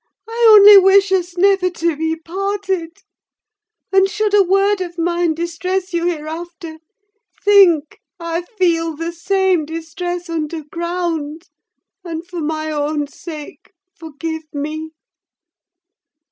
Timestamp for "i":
0.27-0.47, 8.19-8.41